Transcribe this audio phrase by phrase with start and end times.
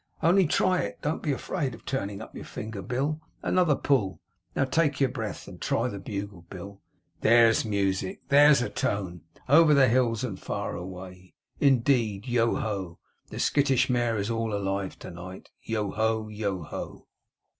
[0.23, 0.97] Only try it.
[1.03, 4.19] Don't be afraid of turning up your finger, Bill, another pull!
[4.55, 6.81] Now, take your breath, and try the bugle, Bill.
[7.19, 8.21] There's music!
[8.29, 12.27] There's a tone!' over the hills and far away,' indeed.
[12.27, 12.97] Yoho!
[13.29, 15.51] The skittish mare is all alive to night.
[15.61, 16.29] Yoho!
[16.29, 17.05] Yoho!